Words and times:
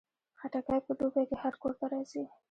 خټکی 0.39 0.79
په 0.85 0.91
دوبۍ 0.99 1.23
کې 1.29 1.35
هر 1.43 1.53
کور 1.61 1.73
ته 1.79 1.85
راځي. 1.91 2.23